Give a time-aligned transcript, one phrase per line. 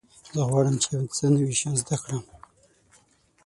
[0.33, 2.23] زه غواړم چې یو څه نوي شیان زده کړم.